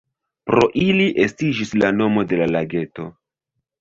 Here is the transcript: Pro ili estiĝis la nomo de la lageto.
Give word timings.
Pro 0.49 0.61
ili 0.83 1.05
estiĝis 1.27 1.73
la 1.83 1.91
nomo 2.01 2.25
de 2.33 2.41
la 2.43 2.49
lageto. 2.57 3.07